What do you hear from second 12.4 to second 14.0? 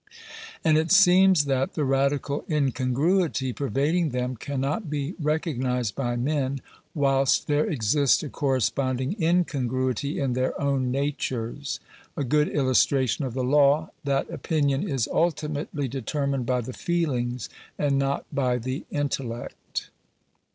illustration of the law